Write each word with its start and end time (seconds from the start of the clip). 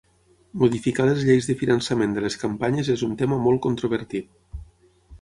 Modificar 0.63 1.05
les 1.09 1.25
lleis 1.27 1.51
de 1.51 1.57
finançament 1.59 2.17
de 2.17 2.25
les 2.25 2.39
campanyes 2.47 2.93
és 2.97 3.07
un 3.11 3.17
tema 3.23 3.41
molt 3.49 3.67
controvertit. 3.71 4.39